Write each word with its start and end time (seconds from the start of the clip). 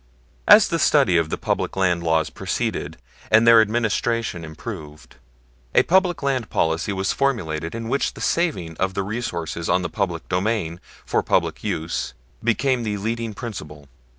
As 0.47 0.69
the 0.69 0.79
study 0.79 1.15
of 1.15 1.29
the 1.29 1.37
public 1.37 1.75
land 1.75 2.01
laws 2.01 2.31
proceeded 2.31 2.97
and 3.29 3.45
their 3.45 3.61
administration 3.61 4.43
improved, 4.43 5.17
a 5.75 5.83
public 5.83 6.23
land 6.23 6.49
policy 6.49 6.91
was 6.91 7.11
formulated 7.13 7.75
in 7.75 7.87
which 7.87 8.15
the 8.15 8.19
saving 8.21 8.75
of 8.77 8.95
the 8.95 9.03
resources 9.03 9.69
on 9.69 9.83
the 9.83 9.89
public 9.89 10.27
domain 10.27 10.79
for 11.05 11.21
public 11.21 11.63
use 11.63 12.15
became 12.43 12.81
the 12.81 12.97
leading 12.97 13.35
principle. 13.35 13.87